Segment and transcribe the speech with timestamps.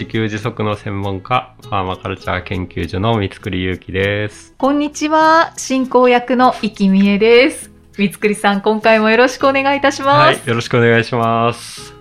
[0.00, 4.54] 自給自足の専門家、ファーマカルチャー研究所の三つくりゆうきです。
[4.56, 5.52] こんにちは。
[5.58, 7.70] 進行役の生きみえです。
[7.98, 11.92] 三つくりさん今回もよろしくお願いいたします、はい、よろしくお願いします。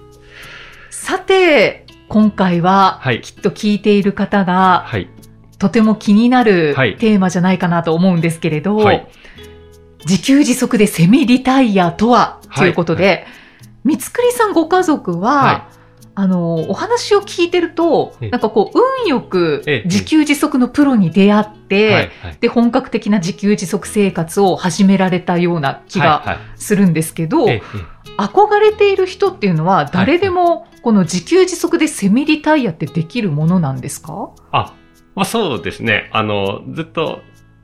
[0.90, 3.20] さて今回は、はい。
[3.20, 5.10] きっと聞いている方がはい。
[5.58, 6.96] とても気になるはい。
[6.96, 9.10] テーマじゃないかなと思うんですけれど、はい。
[10.08, 12.64] 自給自足でセミリタイヤとは、はい。
[12.64, 13.26] ということで、
[13.84, 15.79] 三つくりさんご家族は、は
[16.20, 18.30] あの、お話を聞いてると、ええ。
[18.30, 19.82] なんかこう、運よくええ。
[19.86, 22.12] 自給自足のプロに出会って。
[22.42, 27.62] で、本格的な自給自足生活を始められたような気がするんですけど、ええ
[28.18, 34.32] 憧れている人っていうのは、誰でもこの自給自足でセミリタイヤってできるものなんですか？
[34.52, 34.74] あ、
[35.16, 36.10] まあそうですね。
[36.12, 37.22] あの、ずっと、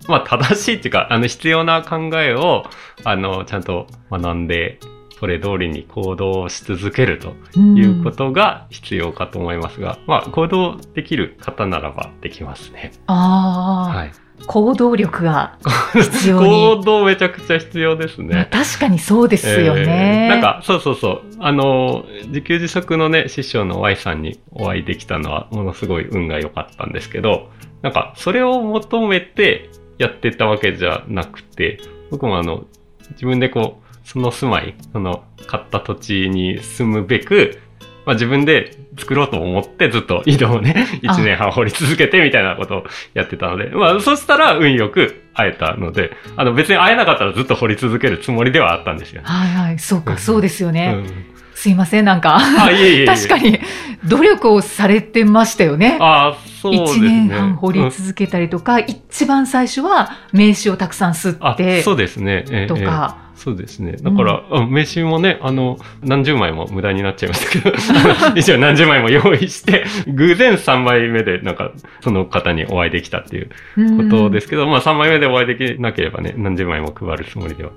[0.07, 2.63] まあ正しいっていうか、あの、必要な考えを、
[3.03, 4.79] あの、ちゃんと学んで、
[5.19, 12.91] それ通りに行動し続けるということが必要かと思いますが、まあ行動できる方ならばできますね。
[13.07, 14.11] ああ、はい。
[14.47, 15.57] 行動力が
[15.93, 18.35] 必要に 行動めちゃくちゃ必要ですね。
[18.35, 20.27] まあ確かにそうですよね。
[20.29, 21.21] えーなんか、そうそうそう。
[21.39, 27.49] あの、自給自足のね、師匠の Y さんにお会いできたのは、ものすごい運が良かったんですけど、
[27.81, 31.79] なんか、それを求めてやってたわけじゃなくて、
[32.11, 32.65] 僕もあの、
[33.11, 37.59] 自分でこう、その住まい、その、買った土地に住むべく、
[38.05, 42.83] まあ自分で作ろうと思ってずっと井戸をね、 1年半掘り続けてみたいなことを
[43.15, 49.27] やってたので、まあそしたら運よく会えたので、あの別に会えなかったらずっと掘り続けるつもりではあったんですよね。
[49.27, 50.93] はいはい、そうか、うんそうですよね。
[50.95, 52.37] うんすいません、なんか。
[52.37, 53.05] あ、いえいえいえ。
[53.07, 53.37] 確か。
[53.37, 53.57] に、
[54.03, 55.97] 努力をされてましたよね。
[56.01, 57.07] あそうです一ね。
[57.07, 62.43] 年半掘りうん続けたりとか、一番最初は名刺をたくさん吸あって、そうですね。
[62.51, 63.93] ええとか、ええそうですね。
[63.93, 67.75] だから、あ名刺もね、あの、何十枚も無駄になっちゃいましたけど、
[68.39, 73.49] 一応何十枚も用意して、偶然3枚目で、なんか、その方にお会いできたっていう
[73.97, 77.71] ことですけど、まあ3枚目でお会いできなければね、何十枚も配るつもりでは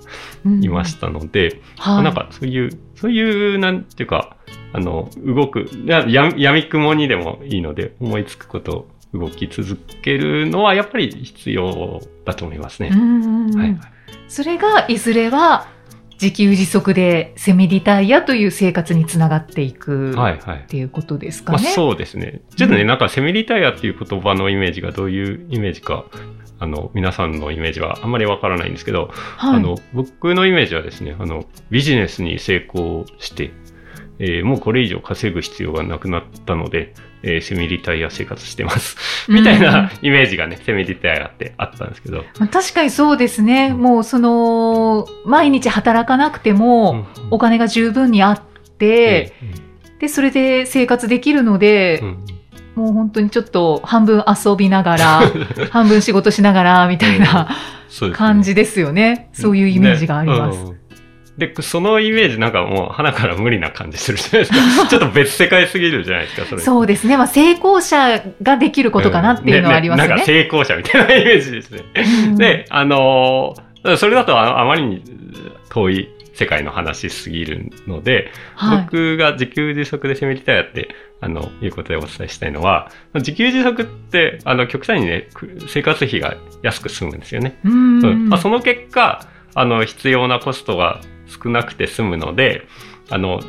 [0.45, 2.03] うんいましたので、はい。
[2.03, 4.37] なんかそういう、そういう、なんていうか、
[4.71, 12.95] あの、動く、いやや闇雲にでもいいので、思いつくことを動き続けるのは、やっぱり必要だと思いますねう。
[12.95, 13.79] んうんうんはい。
[14.27, 15.67] それが、いずれは、
[16.21, 20.61] 自給自足でセミリタイヤという生活につながっていくはい、はいっ。
[20.67, 21.69] ていうことですかまあ、ね。
[21.69, 22.41] そうですね。
[22.57, 26.05] ちょっとね、うんなんかセミリタイヤっていう言葉のイメージがどういうイメージか、
[26.59, 33.51] あの、皆さんのイメージはあんまりわからないんですけど、はい、あの、僕のイメージはですね、あの、ビジネスに成功して、
[34.19, 36.93] えーもうこれ以上稼ぐ必要がなくなったので、
[37.23, 38.97] えーセミリタイヤ生活してます。
[39.27, 42.23] みたいなイメージがね、セミリタイヤってあったんですけど。
[42.39, 43.73] まあ確かにそうですね。
[43.73, 48.41] もうその、毎日働かなくても、お金が十分にあっ
[48.77, 49.33] て、
[49.99, 52.25] で、それで生活できるのでう、ん
[52.75, 55.21] もう本当にちょっと半分遊びながら、
[55.71, 57.49] 半分仕事しながら、みたいな
[58.13, 59.29] 感じですよね。
[59.33, 60.57] そういうイメージがあります。
[60.59, 60.79] ねうん
[61.39, 64.51] で、そのイメージなんかもう、鼻から無理な感じするじゃないです
[64.81, 64.87] か。
[64.91, 66.61] ちょっと別世界すぎるじゃないですか、それ。
[66.61, 67.17] そうですね。
[67.17, 70.07] まあ、成功者ができることかなっていうのはありますね。
[70.09, 71.81] なんか成功者みたいなイメージですね。
[71.95, 75.01] うんで、あのーそれだとああまりに
[75.69, 78.83] 遠い世界の話すぎるので、はい。
[78.83, 87.59] 僕が自給自足で攻めりたいやって、あの、いうことでお伝えしたいのは、自給自足って、あの、極端にね、く生活費が安く済むんですよね。
[87.65, 92.67] うんうんまあ、その結果、あの、必要なコストが少なくて済むので、
[93.09, 93.39] あの、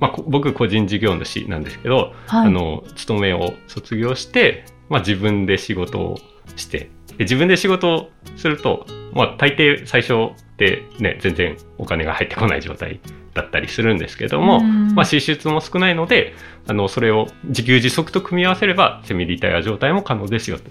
[0.00, 6.18] まあ、こ僕個人事業主なんですけど、はいあの、勤めを卒業して、まあ、自分で仕事を
[6.56, 13.00] して、で自分で仕事をすると、まあ、大抵最初ってね、全然お金が入ってこない状態
[13.34, 16.34] だったりするんですけども、うんまあ、支出も少ないので、
[16.66, 20.64] あの、それを自給自足と組み合わせれば、セミリタイア状態も可能ですよと。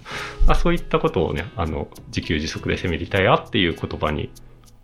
[0.46, 4.30] まあ、そういったことをね、あの、自給自足でセミリタイアっていう言葉に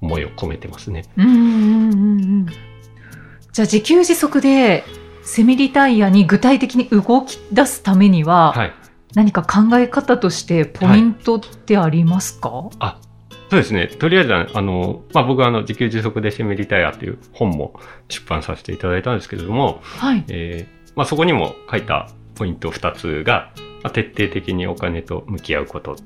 [0.01, 1.05] 思いを込めてますね。
[1.17, 2.45] うんうんうんうん
[3.53, 4.85] じゃあ自給自足で
[5.23, 8.73] セミリタイヤに具体的に動き出すためには、はい。
[9.13, 13.01] 何か考え方としてポイントってありますか、あ、
[13.49, 13.87] そうですね。
[13.87, 17.73] とりあえず、あの、まあ、僕はあの、自給自足でセミリタイアっていう本も
[18.07, 20.23] 出版させていただいたんですけれども、はい。
[20.29, 23.51] えーまあ、そこにも書いたポイント2つが、
[23.83, 25.97] まあ、徹底的にお金と向き合うこと。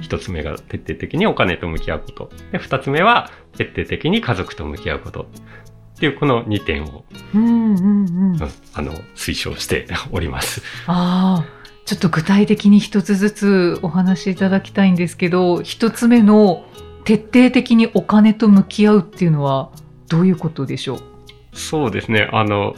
[0.00, 2.30] うん一つ目が徹底的にお金と向き合うこと。
[2.52, 5.22] で、二つ目は徹底的に家族と向き合うこと。
[5.96, 7.04] っていうこの2点を、
[7.34, 10.62] うんうんうんうんあの、推奨しております。
[10.86, 11.46] ああ、
[11.84, 16.64] ちょっと具体的に一つずつお話しいただきたいんですけど、一つ目の
[17.04, 19.70] 徹底的にお金と向き合うっていうのは
[20.08, 21.00] どういうことでしょう？
[21.52, 22.30] そうですね。
[22.32, 22.74] あの、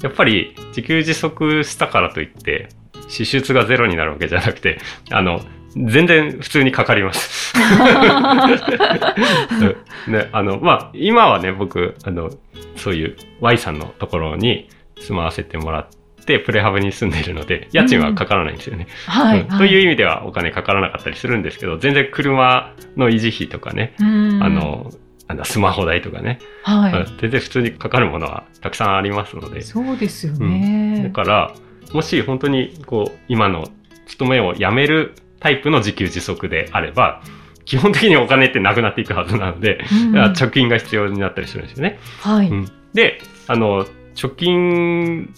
[0.00, 2.70] やっぱり自給自足したからといって、
[3.08, 4.78] 支出がゼロになるわけじゃなくて、
[5.10, 5.40] あの、
[5.76, 7.52] 全然普通にかかります。
[7.56, 7.58] う
[10.10, 12.30] んね、あの、まあ、今はね、僕、あの、
[12.76, 14.68] そういう Y さんのところに
[15.00, 15.86] 住まわせてもらっ
[16.24, 18.86] て、プレハブに住んでいるので、家賃はかからないんですよね。
[19.06, 24.90] はい、うんという意味ではお金かからなかったりするんですけど、全然車の維持費とかね、うんあ、の、
[25.26, 31.02] あのスマホ代とかね、はうん全然普通にかかるものはたくさんありますのでい。、そうですよね。
[31.04, 31.52] だから、
[31.92, 33.64] もし本当にこう、今の
[34.06, 37.20] 勤めを辞めるタイプの自給自足であれば、
[37.66, 41.98] 基本的にお金ってなくなっていくはずなので、うん貯金が必要になったりするんですよね。
[42.20, 45.34] はい、うんで、あの、貯金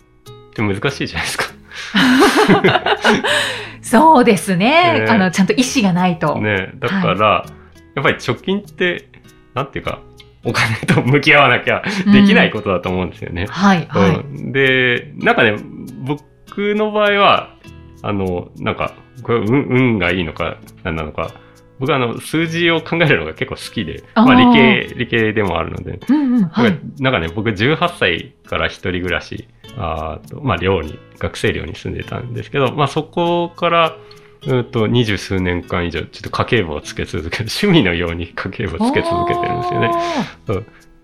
[0.50, 1.44] って難しいじゃないですか。
[3.82, 5.32] そうですね、ねあの。
[5.32, 6.40] ちゃんと意思がないと。
[6.40, 7.44] ねだから、
[7.96, 9.08] やっぱり貯金って、
[9.54, 9.98] なんていうか、
[10.44, 11.82] お金と向き合わなきゃ
[12.12, 13.46] できないことだと思うんですよね。
[13.48, 14.10] はい、はい。
[14.10, 15.56] うん、で、なんかね、
[16.04, 17.56] 僕の場合は、
[18.02, 21.32] あの、なんか、これ運運がいいのか、何なのか、
[21.78, 24.26] 僕はあの、数字を考えるのが結構好きで、あー。
[24.26, 26.80] まあ理系、理系でもあるので、うんうん、はい。
[26.98, 33.96] なんかね、僕18歳から一人暮らし、あーとまあ寮に、学生寮に住んでたんですけど、まあそこから、
[34.46, 39.90] うんと、二十数年間以上、ちょっと家計簿をつけ続ける、 趣味のように家計簿をつけ続けてるんですよね。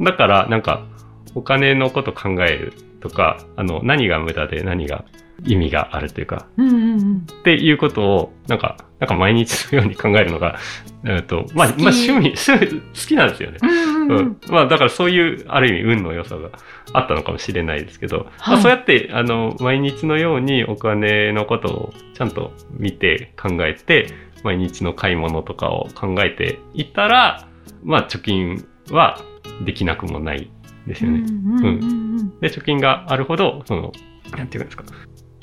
[0.01, 0.87] だから、なんか、
[1.35, 5.05] お金のこと考えるとか、あの、何が無駄で何が
[5.45, 7.27] 意味があるというか、うんうんうん。
[7.41, 10.59] っていうことを、なんか、なんか毎日のように考えるのが、
[11.05, 13.59] えっと、まあ、まあ、趣味、趣味、好きなんですよね。
[13.63, 14.37] うんうんううんん。
[14.49, 16.51] まあ、だからそういう、ある意味、運の良さが
[16.93, 24.07] あったのかもしれないですけど、はいまあ、そうやって、あの、毎日のようにお金のことをちゃんと見て考えて、
[24.45, 27.47] 毎日の買い物とかを考えていったら、
[27.85, 29.21] まあ、貯金は
[29.65, 30.51] できなくもない
[30.87, 31.19] ですよね。
[31.19, 33.93] うんうんうんうんで、貯金があるほど、その、
[34.37, 34.85] なんていうんですか、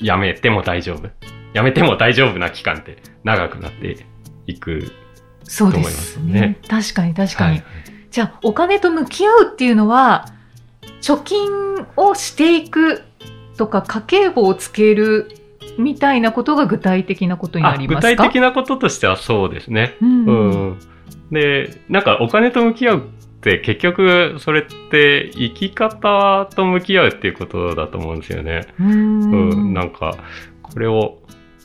[0.00, 1.08] やめても大丈夫。
[1.52, 4.06] やめても大丈夫な期間って長くなって
[4.46, 4.92] いく
[5.44, 6.58] そうでと思いますすねね。
[6.68, 7.56] 確かに確かに。
[7.56, 7.64] はい
[8.10, 10.26] じゃあ、お金と向き合うっていうのは、
[11.00, 11.48] 貯金
[11.96, 13.04] をしていく
[13.56, 15.28] とか、家計簿をつける
[15.78, 18.10] みたいなことが具体的なことになありますか？
[18.10, 19.94] 具体的なこととしてはそうですね。
[20.02, 20.78] うんううんん。
[21.30, 23.02] で、なんかお金と向き合う
[23.40, 28.66] って結局それって生き方と向き合うっていうことだと思うんですよね。
[28.78, 29.70] ううん。
[29.70, 30.14] んなんか、
[30.62, 31.18] これを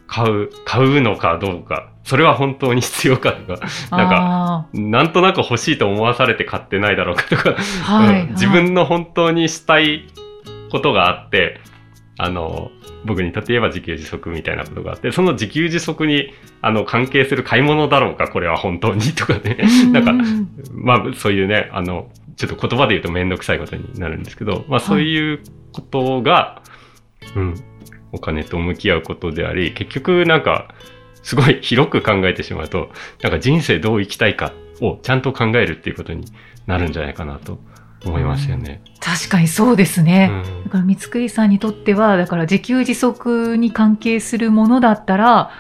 [0.08, 3.62] 買う、買うのかどうか、それは本当に必要かとか、
[3.96, 10.08] なんか、あなんとなく欲しいと思わされて買ってないだろうかとか、ーはい、うん自分の本当にしたい
[10.72, 11.60] ことがあって、
[12.18, 12.72] あの、
[13.04, 19.58] 僕にとって言えば自給自足みたいなことがあって、その自給自足にあの関係する買い物だろうか、これは本当にとかね。
[19.92, 20.14] なんか、
[20.72, 25.42] まあそういうね、あの、ちょっと言葉で言うとめんどくさいことになるんですけど、まあそういう
[25.74, 26.62] ことが、
[27.36, 27.56] うん、
[28.12, 30.74] お金と向き合うことであり、結局なんか、
[31.22, 32.92] すごい広く考えてしまうと、
[33.24, 36.26] なんか人生どう生きたいかをちゃんと考えるっていうことに
[36.68, 37.60] なるんじゃないかなと
[38.10, 38.82] 思いますよね。
[39.00, 40.30] 確かにそうですね。
[40.32, 45.52] うんだから三つくりさんにとっては、だから自給自足に関係するものだったら、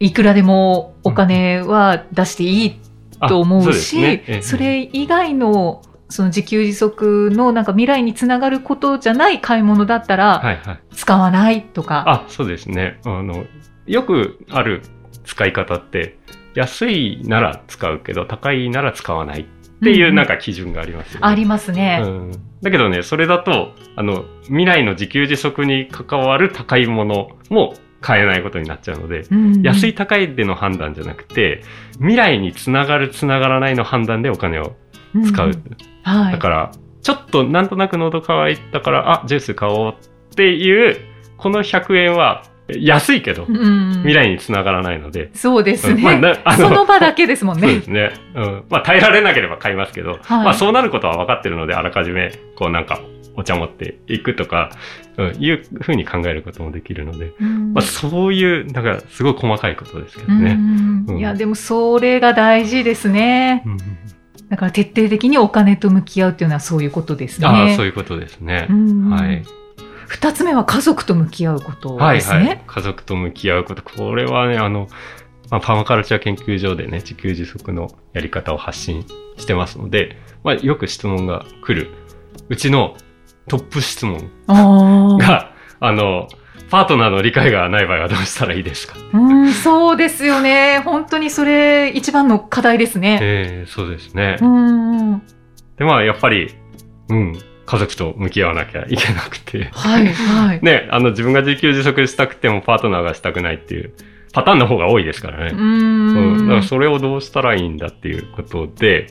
[0.00, 2.80] いくらでもお金は出していい
[3.28, 10.80] と思うし、あそうねええそれ以外のその自給自足のなんか未来につながることじゃない買い物だったらはいはい。
[10.94, 12.04] 使わないとか。
[12.06, 12.98] あ、そうですね。
[13.04, 13.44] あの、
[13.86, 14.82] よくある
[15.24, 16.18] 使い方って、
[16.54, 19.46] 安いなら使うけど、高いなら使わない
[19.78, 21.26] っていうなんか、か基準がありますよね。
[21.26, 22.00] ありますね。
[22.02, 22.32] うん、
[22.62, 31.62] だけどね、それだと、あの、未来の自給自足に関わる高いものも買えないことになっちゃうので、うん安い高いでの判断じゃなくて、
[31.98, 34.74] 未来につながるつながらないの判断でお金を
[35.24, 35.50] 使う。
[35.50, 35.64] ん
[36.02, 36.32] はい。
[36.32, 39.94] だから、ちょっとなんとなく喉乾いたから、あ、ジュース買おう
[40.32, 40.96] っていう、
[41.36, 46.02] この100円は安いけど、うん未来につながらないので、そうですね。
[46.02, 47.82] うんまあ その場だけですもんねそうで。
[47.82, 48.12] すね。
[48.34, 48.62] うん。
[48.68, 53.00] まあ耐えられなければ買いますけど、はいまあそうなることは分かってるので、あらかじめ、こうなんか、
[53.36, 54.70] お茶持っていくとか、
[55.16, 60.54] うん、いうふうに考えることもできるので、うんまあそういう、だからすごい細かいことですけどうね。
[60.54, 63.62] んうんいや、でもそれが大事ですね。
[63.64, 63.76] うん
[64.48, 67.46] だから徹底的にお金と向き合うっていうのはそういうことですね。
[67.46, 68.72] ああ、そういうことですねう。
[68.72, 69.44] んはい。
[70.08, 72.46] 二つ目は家族と向き合うことはいですね。
[72.46, 72.60] はい。
[72.66, 73.82] 家族と向き合うこと。
[73.82, 74.88] これはね、あの、
[75.50, 79.04] まあ、パーマカルチャー研究所でね、自給自足のやり方を発信
[79.36, 81.90] してますので、まあ、よく質問が来る。
[82.48, 82.96] うちの
[83.48, 84.30] トップ質問。
[85.18, 86.28] が、あの、
[86.70, 88.94] パートナーの理解がない場合はどうしたらいいですか？
[89.14, 90.80] うん、そうですよね。
[90.84, 93.18] 本当にそれ一番の課題ですね。
[93.22, 94.36] ええそうですね。
[94.40, 95.22] うん。
[95.78, 96.54] で、まあ、やっぱり、
[97.08, 97.38] うん、
[97.68, 99.68] 家族と向き合わなきゃいけなくて。
[99.74, 100.64] はい、はい。
[100.64, 103.92] ね、あの、自分が自給自足したくてもパートナーがしたくないっていう
[104.32, 105.50] パターンの方が多いですからね。
[105.52, 106.62] ううん、だからん。
[106.62, 109.08] それをどうしたらいいんだっていうことで、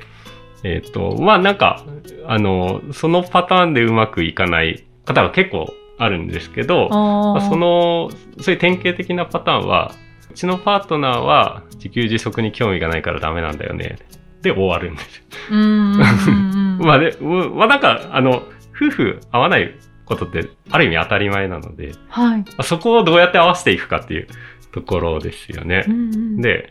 [0.63, 1.85] えっ、と、まあなんか、
[2.25, 8.09] あの、そのパターンでうまくいかない方が結構あるんですけど、まああその、
[8.41, 9.93] そういう典型的なパターンは、
[10.31, 13.99] うちのパートナーは自給自足に興味がないからダメなんだよね。
[14.41, 15.23] で終わるんです。
[15.51, 16.66] うん。
[16.79, 18.43] まあで、うまあなんか、あの、
[18.75, 22.39] 夫婦合わないことってある意味当たり前なので、はい。
[22.39, 24.27] まあそこをどうやって合わせていくかっていう
[24.71, 25.91] ところですよねう。
[25.91, 26.69] んうん、で、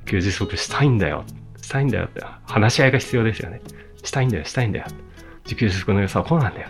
[0.00, 1.24] 自給自足したいんだよ。
[1.60, 3.62] したいんだよって、話し合いが必要ですよね。
[4.02, 4.86] したいんだよ、したいんだよ。
[5.44, 6.68] 自給自足の良さはこうなんだよ。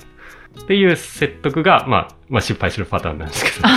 [0.62, 3.69] っていう説得が、まあ、まあ失敗するパターンなんですけど。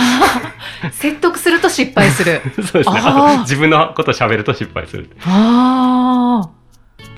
[0.92, 2.40] 説得すると失敗する。
[2.54, 3.38] そうですね。
[3.40, 5.10] 自分のこと喋ると失敗する。
[5.26, 6.50] ああ。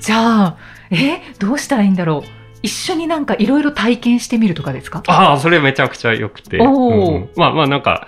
[0.01, 0.57] じゃあ、
[0.91, 2.29] え、どうしたらいいんだろう？
[2.63, 5.03] 一緒になんかいろいろ体験してみるとかですか？
[5.07, 6.59] ああ、それめちゃくちゃ良くて。
[6.59, 8.07] うんまあまあなんか、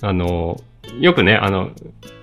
[0.00, 0.60] あの、
[0.98, 1.70] よくね、あの、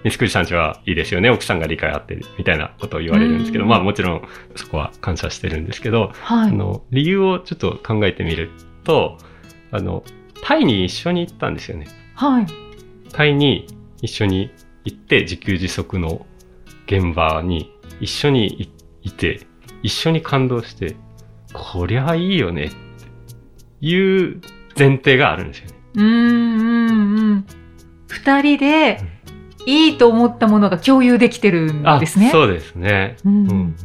[0.04, 6.50] ミスクリさんちはいいですよね、奥さんが理解あってるみたいなことを言われるんですけど、うんまあもちろんそこは感謝してるんですけど、はい。
[6.50, 8.50] あの、理由をちょっと考えてみる
[8.84, 9.18] と、
[9.72, 10.04] あの、
[10.44, 11.88] タイに一緒に行ったんですよね。
[12.16, 12.48] はい。
[13.14, 13.68] タイに
[14.02, 14.52] 一緒に
[14.84, 16.26] 行って自給自足の
[16.88, 18.72] 現場に一緒にい
[19.04, 19.48] いて、
[19.84, 20.96] 一緒に感動して、
[21.54, 22.76] こりゃいいよねって
[23.82, 24.42] いう
[24.78, 25.76] 前提があるんですよね。
[25.96, 27.46] うんうんうん。
[28.08, 29.02] 二人で
[29.66, 32.30] いいと思ったものが共有できてるんですね。
[32.32, 33.18] そうですね。
[33.26, 33.76] うんうんうん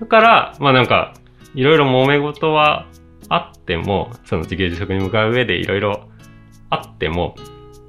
[0.00, 1.14] だから、まあなんか、
[1.54, 2.88] いろいろ揉め事は
[3.28, 6.08] あっても、その自給自足に向かう上でいろいろ
[6.68, 7.36] あっても、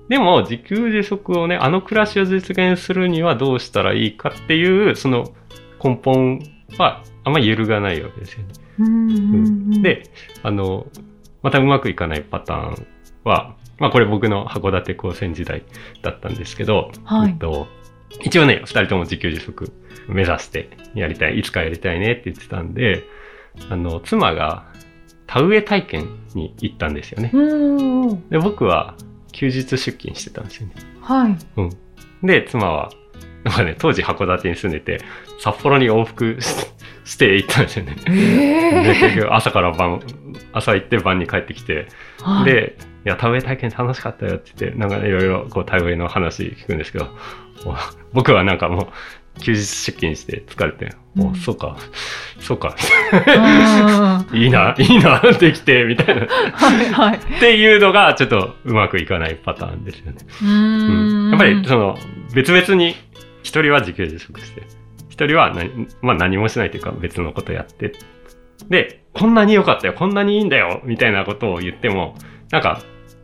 [0.08, 5.34] でも自給自足をね、あの暮らしを実現するにはどうしたらいいかっていう、その
[5.84, 6.40] 根本
[6.78, 8.54] はあんま揺るがないわけですよね。
[8.80, 10.04] うんうんうん、で、
[10.44, 10.88] あの、
[11.42, 12.88] またうまくいかないパターン
[13.24, 15.64] は、まあこれ僕の函館高専時代
[16.02, 17.68] だったんですけど、はいえっと、
[18.24, 19.72] 一応ね、二人とも自給自足
[20.08, 23.04] 目指してやりたい、いつかやりたいねって言ってたんで、
[23.70, 24.66] あの、妻が
[25.28, 27.32] 田植え体験に行ったんですよね。
[27.34, 28.96] うんうんで、僕は
[29.32, 30.76] 休日出勤してたんですよね。
[31.02, 31.38] はい。
[32.26, 32.90] で、妻は、
[33.44, 35.00] なんかね、当時函館に住んでて、
[35.40, 36.68] 札幌に往復し
[37.06, 37.96] して 行ったんですよね。
[37.96, 40.02] で、結え局朝から晩、
[40.54, 47.10] 朝行って晩に帰ってきて、ー、はい、で、いや、田植え体験楽しかったよって言って、なんかね、いろいろこう田植えの話聞くんですけど、
[47.66, 47.76] お
[48.14, 48.92] 僕はなんかも
[49.38, 51.78] う、休日出勤して疲れて、お、うんそうか、
[52.40, 52.76] そうか、
[54.32, 56.24] うん いいな、いいな、できて、みたいな。
[56.24, 57.20] っはいはい。
[57.40, 60.18] ていうのが、ちょっとうまくいかないパターンですよね。
[60.42, 61.98] ううんんやっぱり、その、
[62.34, 62.96] 別々に、
[63.44, 64.64] 一人は自給自足して、
[65.16, 67.94] 一人は何、まあ何もしないというか別のことやって、
[68.70, 72.16] で、こんなに良かったよ、こんなにいいんだよ、みたいなことを言っても、
[72.52, 72.82] なんか、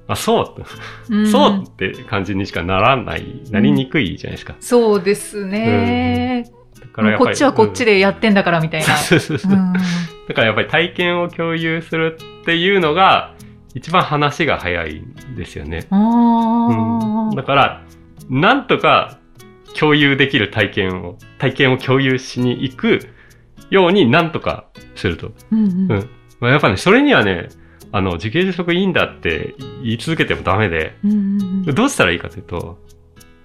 [0.07, 4.55] あ、そう、うんそうって感じにしかならない、なりにくいじゃないですか。
[4.61, 6.45] そうですね。
[6.79, 8.87] だからこっちはこっちでやってんだからみたいな。
[8.87, 13.35] だからやっぱり体験を共有するっていうのが、
[13.73, 15.87] 一番話が早いんですよね。
[15.89, 17.83] あうんーだから、
[18.29, 19.17] なんとか
[19.79, 22.99] 共有できる体験を、体験を共有しに行く
[23.69, 25.31] ようになんとかすると。
[25.51, 26.09] うんうんうん
[26.39, 27.49] まあ、やっぱね、それにはね、
[27.91, 32.79] あの、自給自足いいんだって言い続けてもダメで、うんうんうんどうしたらいいかというと、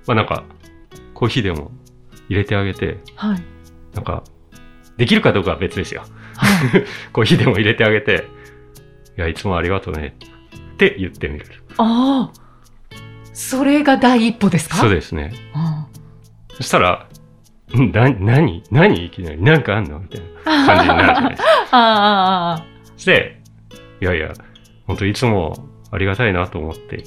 [0.07, 0.45] まあなんか、
[1.15, 1.71] コーヒーでも
[2.29, 3.43] 入れてあげて、はい。
[3.95, 4.25] なんか、
[4.97, 6.03] できるかどうかは別ですよ。
[6.37, 8.27] はい コーヒーでも入れてあげて、
[9.19, 10.17] いや、いつもありがとうね。
[10.75, 11.47] って言ってみる。
[11.79, 12.47] ああ。
[13.35, 14.77] それが第一歩ですか？
[14.77, 15.33] そうですね。
[15.55, 15.76] あ
[16.57, 17.07] そしたら、
[17.77, 19.99] んな、なに何いきなりなんかあんの？
[19.99, 21.49] みたいな感じになるじゃないですか。
[21.73, 22.65] ああ
[22.97, 23.41] して、
[24.01, 24.33] いやいや、
[24.87, 26.97] 本当いつもありがたいなと思って。
[26.97, 27.01] っ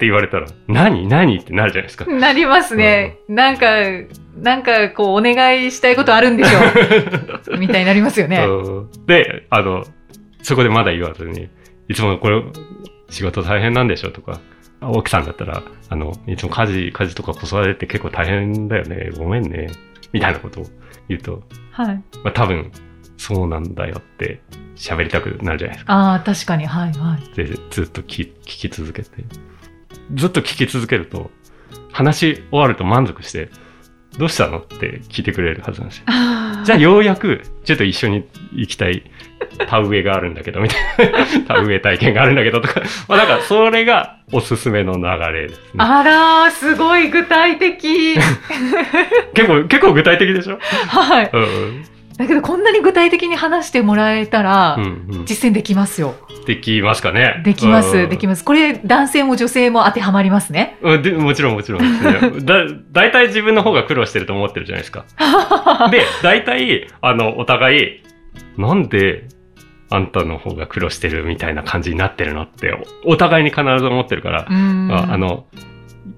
[0.00, 2.12] て言われたら、何何ってなるじゃないですかあ。。
[2.12, 3.18] なりますね。
[3.28, 3.66] なんか、
[4.36, 7.58] なんかこうお願いしたいことあるんでしょう。
[7.60, 8.46] みたいになりますよね。
[9.06, 9.84] で、あの、
[10.42, 11.48] そこでまだ言わずに、
[11.88, 12.42] いつもこれ、
[13.10, 14.40] 仕事大変なんでしょとか、
[14.82, 19.10] 奥さんだったら、あの、いつも家事、家事とか子育てって結構大変だよね。
[19.16, 19.68] ごめんね。
[20.12, 20.66] みたいなことを
[21.08, 22.02] 言うと、はい。
[22.24, 22.72] まあ多分、
[23.16, 24.40] そうなんだよって
[24.76, 25.92] 喋りたくなるじゃないですか。
[25.92, 26.66] ああ、確かに。
[26.66, 27.36] はいはい。
[27.36, 29.10] で、ずっと聞聞き続けて。
[30.14, 31.30] ずっと聞き続けると、
[31.92, 33.50] 話終わると満足して、
[34.18, 36.04] どうしたのって聞いてくれるはずなんですよ。
[36.64, 39.02] じゃあようやく、ちょっと一緒に行きたい
[39.68, 41.44] 田植えがあるんだけど、みたいな。
[41.46, 42.80] 田植え体験があるんだけどとか。
[43.08, 45.02] まあなんか、それがおすすめの流
[45.32, 45.60] れですね。
[45.78, 48.14] あらー、すごい具体的。
[49.34, 50.58] 結構、結構具体的でしょ？
[50.88, 51.30] はい。
[51.32, 51.84] うん
[52.20, 54.84] だけど、こんなに具体的に話してもらえたら、うん。
[54.84, 55.24] うんうん。
[55.24, 56.14] 実践できますよ。
[56.46, 58.44] できますかねできます、うんできます。
[58.44, 60.76] これ、男性も女性も当てはまりますね。
[60.82, 62.40] うんでもちろんもちろんですね。
[62.40, 65.06] だ、大体自分の方が苦労してると思ってるじゃないですか。
[65.90, 68.02] で、大体、あの、お互い、
[68.58, 69.24] なんで、
[69.88, 74.88] あんたの方が苦労してるみたいな感じになってるのって、おお互いに必ず思ってるから、うん。
[74.92, 75.46] ああの、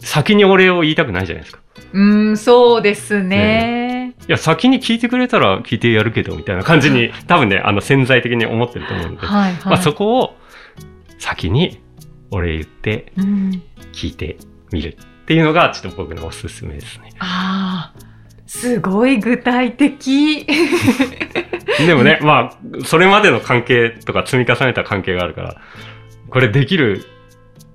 [0.01, 1.63] 先にお礼を言いたくないじゃないですか。
[1.93, 3.82] うん、そうですね。
[3.82, 3.82] い
[4.29, 9.65] や、先に聞いてくれたら聞いてやるけど、みたいな感じに、多分ね、あの、潜在的に思ってると思うので、はいはい。
[9.65, 10.37] まあそこを、
[11.19, 11.81] 先に
[12.31, 13.63] お礼言って、うん、
[13.93, 14.37] 聞いて
[14.73, 17.11] みるっていうのが、ちょっと僕のおすすめですね。
[17.19, 18.01] ああ、
[18.47, 20.47] すごい具体的。
[21.87, 25.57] でもね、まあ、それまでの関係とか積み重ねた関係があるから、
[26.29, 27.05] これできる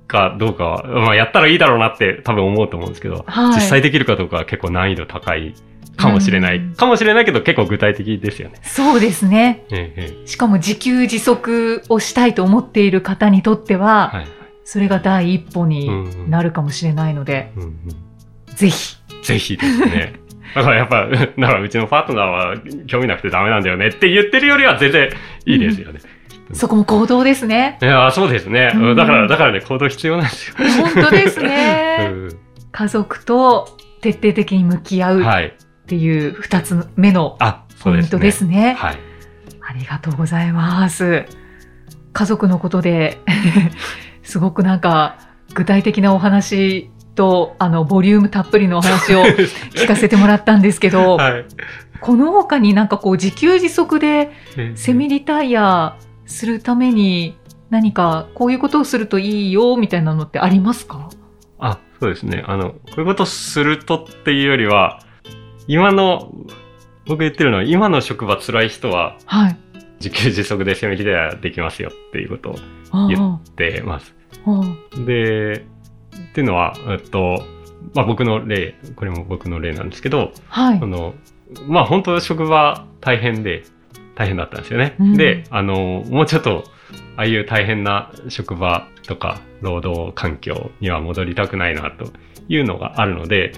[0.08, 5.54] かどうかは、まあ、やったらいいだろうなって多分思うと思うんですけど、はい実際できるかどうかは結構難易度高い
[5.98, 6.58] かもしれない。
[6.58, 8.60] うんかもしれないけど結構具体的ですよね。
[8.64, 9.66] そうですね。
[10.26, 14.28] しかも自給自足をしたいと思っている方にとっては、はい。
[14.64, 17.74] それが第一歩にうんなるかもしれないので、うんうん
[18.56, 18.98] ぜひ。
[19.24, 20.14] ぜひですね。
[20.56, 22.56] だからやっぱ、 だからうちのパートナーは
[22.88, 25.10] 興味なくてダメなんだよねって言ってるよりは全然
[25.46, 26.00] いいですよね。
[26.54, 27.78] そこも行動ですね。
[27.82, 28.72] いや、そうですね。
[28.74, 30.56] うんだから、だからね、行動必要なんですよ。
[30.94, 32.10] 本当ですね。
[32.14, 32.30] う
[32.72, 33.68] 家族と
[34.02, 35.54] 徹底的に向き合うはい。
[35.88, 37.38] ていう二つ目の。
[37.84, 38.74] ポイントですね。
[38.78, 38.98] はい。
[39.62, 41.26] ありがとうございます。
[42.14, 43.20] 家族のことで、
[44.24, 45.18] すごくなんか
[45.54, 51.46] 具体的なお話と、あの、ボリュームたっぷりのお話を聞かせてもらったんですけど、 はい。
[52.00, 54.32] この他になんかこう自給自足で
[54.76, 55.96] セミリタイヤ
[56.28, 57.36] するために
[57.72, 61.10] 何かこういうことをするといいよみたいなのってありますか？
[61.60, 62.44] あ、そうですね。
[62.48, 65.00] あの、こういうことするとっていうよりは、
[65.68, 66.34] 今の、
[67.06, 69.58] 僕言ってるのは、今の職場辛い人は、はい。
[70.00, 72.56] 自給自足でセミリタイヤできますよっていうことを
[72.92, 74.14] あ言あってます。
[74.46, 74.62] あ
[75.06, 75.66] で、
[76.16, 77.44] っていうのは、えっと、
[77.96, 80.86] まあ僕の例、これも僕の例なんですけど、あはいあ。
[80.86, 81.16] の、
[81.68, 83.64] まあ本当職場大変で、
[84.16, 84.96] 大変だったんですよね。
[85.00, 86.64] うんで、あの、もうちょっと、
[87.16, 92.12] ああいう大変な職場とか労働環境には戻りたくないなと
[92.48, 93.54] いうのがあるので、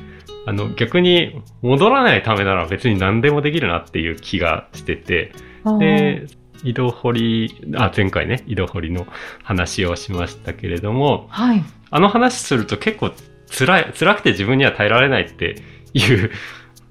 [0.45, 5.31] あの、逆に戻らないためなら別に何でもできるなっていう気がしてて、
[5.79, 6.27] で、
[6.63, 9.05] 井戸掘り、あ、前回ね、井戸掘りの
[9.43, 11.63] 話をしましたけれども、はい。
[11.91, 13.11] あの話すると結構
[13.49, 15.55] 辛い、辛くて自分には耐えられないって
[15.93, 16.31] いう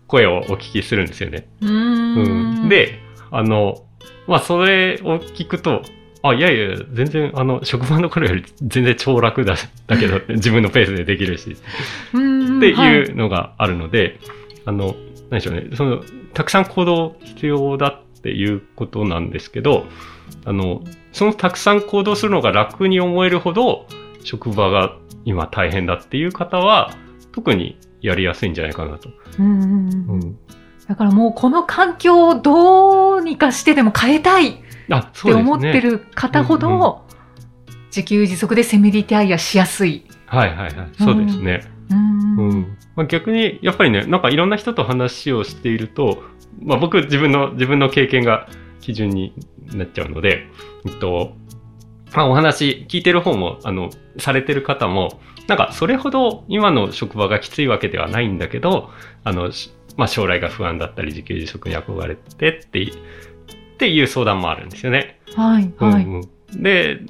[0.06, 1.48] 声をお聞きするんですよね。
[1.60, 3.84] うーうんん。、で、あの、
[4.26, 5.82] まあ、それを聞くと、
[6.22, 11.56] あ、いやいや、全然、あの、職場の頃より全然超楽だ、だけど、 自分のペースでできるし、
[12.12, 14.18] うんってはいいうのがあるので、
[14.64, 14.96] あの、
[15.30, 16.02] 何でしょうね、その、
[16.34, 19.86] たくさん行動必要だっていうことなんですけど、
[20.44, 23.86] あの、そのたくさん行動するのが楽に思えるほど、
[24.24, 26.92] 職場が今大変だっていう方は、
[27.32, 29.10] 特にやりやすいんじゃないかなと。
[29.38, 30.38] うんうんうんうん。
[30.88, 34.62] だからもうこの環境をどうにかしてでも変えたい
[34.96, 35.32] っあ、て。
[35.32, 37.06] 思ってる方ほうんど、
[37.88, 40.04] 自給自足でセミリタイヤしやすい。
[40.26, 40.88] はいはいはい。
[40.98, 41.60] そうですね。
[41.90, 46.22] うんうんまあ、逆に、やっぱりね、なんかいろんな人と話をしていると、
[46.62, 48.48] まあ、僕、自分の、自分の経験が
[48.80, 49.32] 基準に
[49.72, 50.46] なっちゃうので、
[50.86, 51.32] えっと、
[52.14, 58.90] まあ、お話聞いてる方も、あの、されてる方も、なんかそれほど今の職場がきついわけではないんだけど、
[59.24, 62.92] あの、しまあ、将来が不安だったり、自給自足に憧れてってい、
[63.78, 65.20] っていう相談もあるんですよね。
[65.36, 66.04] はい、はい。
[66.04, 67.00] うんうんで、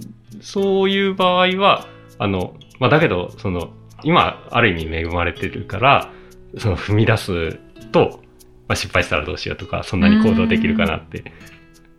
[0.41, 1.87] そういう場合は、
[2.19, 3.71] あの、まあ、だけど、その、
[4.03, 6.11] 今、ある意味恵まれてるから、
[6.59, 7.55] その踏み出す
[7.93, 8.21] と、
[8.67, 11.33] まあ、失敗したらどうしようとか、そんなに行動できるかなって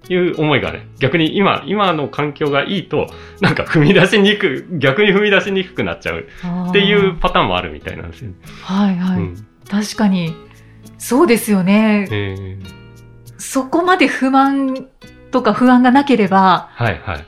[0.09, 3.07] いう思いがね、逆に今、今の環境がいいと、
[3.39, 6.27] なんか踏み出しにくく、逆に踏み出しにくくなっちゃう
[6.69, 8.35] っていうパターンもあるみたいなんですよね。
[8.63, 9.19] はい、はい。
[9.19, 10.33] うん確かに。
[10.97, 12.07] そうですよね。
[12.11, 12.78] えー
[13.39, 14.87] そこまで不満
[15.31, 17.25] とか不安がなければ、はいはい。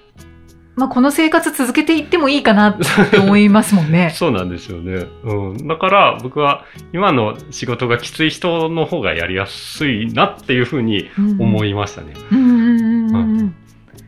[0.75, 2.77] まあ、この生活続けていってもいいかなっ
[3.11, 4.11] て思いますもんね。
[4.15, 5.05] そうなんですよね。
[5.23, 5.67] うん。
[5.67, 12.13] だから僕は今の仕事がきつい人の方がやりやすいなっていうふうに思いましたね。
[12.31, 13.55] うんうんうんうん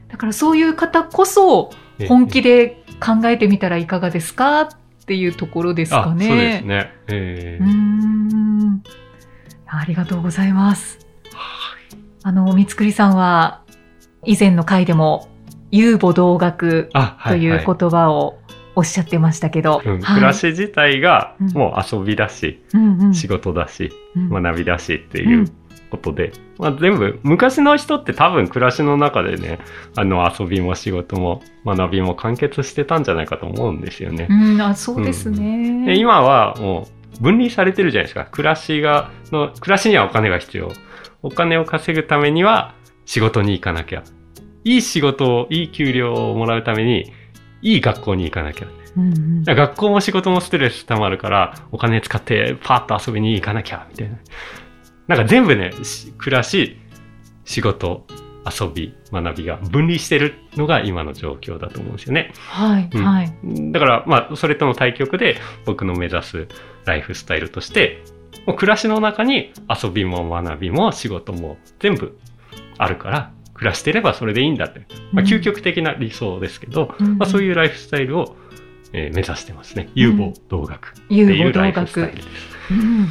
[0.09, 1.71] だからそういう方こそ
[2.07, 4.67] 本気で考えてみたらいかがですかっ
[5.07, 6.25] ていうところですかね。
[6.25, 6.93] あそうですね。
[7.07, 8.83] えうーん
[9.65, 11.02] ありがとうございます。
[12.23, 13.61] あの、三つくりさんは
[14.25, 15.27] 以前の回でも
[15.71, 16.89] 遊母同学
[17.27, 17.65] というはい。
[17.65, 18.39] 言葉を
[18.75, 20.15] おっしゃってましたけど、うん、はい。
[20.15, 21.51] 暮らし自体がうん。
[21.51, 23.13] もう遊びだし、うんうん。
[23.13, 24.29] 仕事だし、うん。
[24.29, 25.47] 学びだしっていう
[25.93, 29.59] ことで、まあ、全部昔の人って多分暮らしの中でね
[29.95, 34.27] あの遊びも仕事も学びも完結してたんじゃないかと思うんですよね。
[34.29, 35.85] うん、あそうですね。
[35.85, 36.87] で今はも
[37.19, 38.25] う分離されてるじゃないですか。
[38.25, 40.71] 暮らしがの暮らしにはお金が必要
[41.23, 44.03] お金を稼ぐためには仕事に行かなきゃ
[44.63, 47.11] いい仕事をいい給料をもらうために
[47.61, 54.17] いい学校に行かなきゃうんうん学校も仕事もストレス溜まるから、お金使ってパーッと遊びに行かなきゃ、みたいな。
[55.07, 56.77] なんか全部ね、し暮らし、
[57.43, 58.05] 仕事、
[58.45, 62.33] 遊び、学びが分離してるのが今の状況だと思うんですよね。
[62.37, 63.33] はい、うんはい。
[63.71, 66.47] だから、まあ、それとの対極で、僕の目指す
[66.85, 68.01] ライフスタイルとして、
[68.45, 72.17] もう暮らしの中に遊びも学びも仕事も全部
[72.77, 74.85] あるから、暮らしてればそれでいいんだって。
[75.11, 78.35] まあ、うん究極的な理想ですけど、うんまあ、そういうライフスタイルを、
[78.91, 79.89] えー目指してますね。
[79.95, 82.15] 有望同学って遊いうライ母同学フスタイル。
[82.15, 82.27] です。
[82.71, 83.07] うん、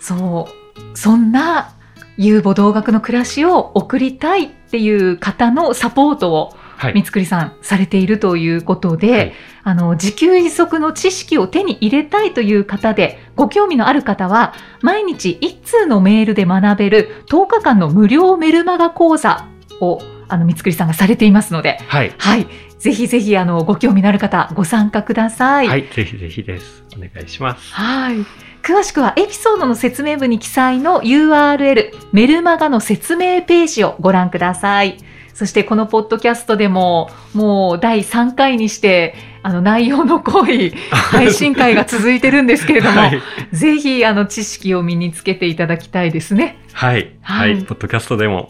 [0.00, 0.96] そう。
[0.96, 1.74] そんな
[2.16, 6.61] 遊母同学の暮らしを送りたいっていう方のサポートをはい。
[6.94, 9.32] 三つくりさんされているということで、はい
[9.64, 19.46] あの、自給自足の知識を手に入れたいという方で、ご興味のある方は、毎日一通のメールで学べる10日間の無料メルマガ講座
[19.80, 22.12] を、あの、三つくりさんがされていますので、はい。
[22.18, 22.46] はい。
[22.78, 25.68] ぜひぜひ、あの、ご興味のある方、ご参加ください。
[25.68, 25.88] はい。
[25.94, 26.82] ぜひぜひです。
[26.96, 27.72] お願いします。
[27.72, 28.16] はい。
[28.62, 34.98] 詳しくはエピソードの説明文に記載の URL、メルマガの説明ページをご覧ください。
[35.34, 43.22] そしてこのポッドキャストでも、もう第3回にして、あの内容の濃い 配信会が続いてるんですけれども、はい。
[43.52, 46.58] ぜひあの知識を身につけていただきたいですね。
[46.72, 47.12] はい。
[47.22, 47.62] ははいい。
[47.64, 48.48] ポッドキャストでも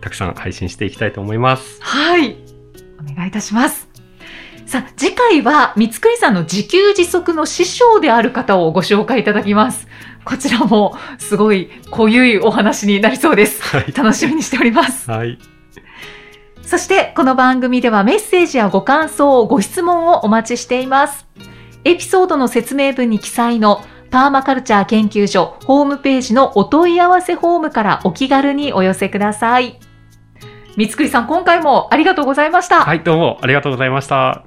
[0.00, 1.78] たくさん配信していきたいと思います。
[1.80, 2.36] はい。
[3.00, 3.88] お願いいたします。
[4.66, 9.88] さあ、次回は、三つくりさんの自給自足の師匠である方をご紹介いただきます。
[10.24, 13.62] こちらも、すごい濃ゆいお話になりそうです。
[13.64, 13.92] はい。
[13.92, 15.10] 楽しみにしております。
[15.10, 15.38] はい。
[16.70, 21.26] そして、この番組ではメッセージやご感想、ご質問をお待ちしています。
[21.82, 29.80] エピソードの説明文に記載のパーマカルチャー研究所ホームページのお問い合わせフォームからお気軽にお寄せください。
[30.76, 32.84] 三つくりさん、今回もありがとうございました。
[32.84, 33.02] はい。
[33.02, 34.44] どうもありがとうございました。